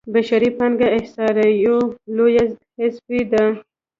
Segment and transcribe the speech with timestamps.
[0.13, 1.77] بشري پانګه احصایو
[2.15, 2.43] لویه
[2.77, 3.43] حذفي ده.